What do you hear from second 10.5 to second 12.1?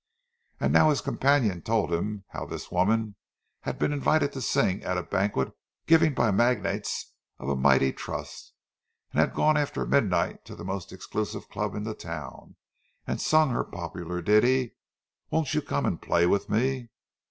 the most exclusive club in the